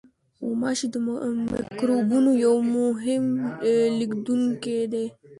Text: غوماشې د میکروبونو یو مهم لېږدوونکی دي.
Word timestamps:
غوماشې 0.45 0.87
د 0.93 0.95
میکروبونو 1.53 2.31
یو 2.45 2.55
مهم 2.75 3.25
لېږدوونکی 3.99 4.79
دي. 4.91 5.05